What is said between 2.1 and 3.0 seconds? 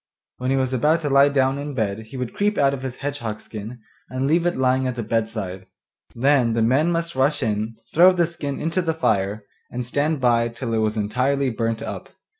would creep out of his